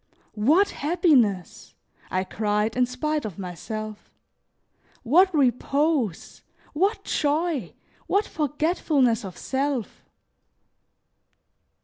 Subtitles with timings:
[0.33, 1.75] "What happiness!"
[2.09, 4.09] I cried in spite of myself.
[5.03, 6.41] "What repose!
[6.73, 7.75] What joy!
[8.07, 10.01] What forgetfulness of self!"